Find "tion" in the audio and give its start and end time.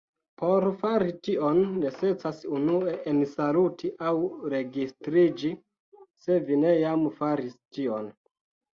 1.27-1.61, 7.79-8.15